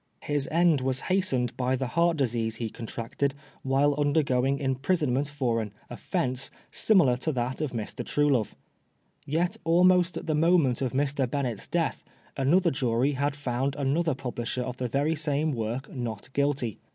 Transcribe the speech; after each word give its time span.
His 0.23 0.47
end 0.49 0.81
was 0.81 1.01
hastened 1.13 1.55
by 1.55 1.75
the 1.75 1.85
heart 1.89 2.17
disease 2.17 2.55
he 2.55 2.71
contracted 2.71 3.35
while 3.61 3.93
undergoing 3.99 4.57
im 4.57 4.73
prisonment 4.77 5.27
for 5.27 5.61
an 5.61 5.73
"offence" 5.91 6.49
similar 6.87 7.15
to 7.17 7.31
that 7.33 7.61
of 7.61 7.71
Mr. 7.71 8.03
Truelove. 8.03 8.55
Yet 9.27 9.57
almost 9.63 10.17
at 10.17 10.25
the 10.25 10.33
moment 10.33 10.81
of 10.81 10.93
Mr. 10.93 11.29
Bennett's 11.29 11.67
death, 11.67 12.03
another 12.35 12.71
jury 12.71 13.11
had 13.11 13.35
found 13.35 13.75
another 13.75 14.15
publisher 14.15 14.63
of 14.63 14.77
the 14.77 14.87
very 14.87 15.15
same 15.15 15.51
work 15.51 15.93
Not 15.93 16.33
Guilty. 16.33 16.79